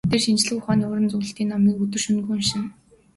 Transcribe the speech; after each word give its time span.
Тэр 0.09 0.19
шинжлэх 0.23 0.55
ухааны 0.59 0.85
уран 0.87 1.05
зөгнөлт 1.11 1.37
номыг 1.51 1.77
өдөр 1.83 2.01
шөнөгүй 2.03 2.33
уншина. 2.37 2.67